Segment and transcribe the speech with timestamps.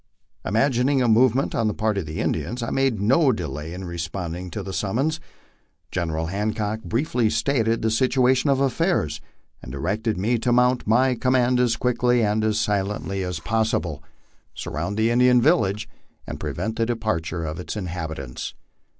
[0.43, 3.83] Im agining a movement on the part of the Indians, I made no delay in
[3.83, 5.19] responding to the summons.
[5.91, 9.21] General Hancock briefly stated the situation of affairs,
[9.63, 14.03] antj directed me to mount my command as quickly and as silently as possible,
[14.55, 14.75] sur 28 MY LIFE ON THE PLAINS.
[14.75, 15.89] round the Indian village,
[16.25, 18.55] and prevent the departure of its inhabitants.